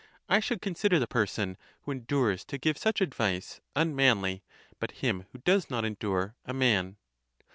[0.27, 4.41] I should consider the person, who endures to give such advice, unmanly;
[4.79, 6.95] but him, who does not endure, a man.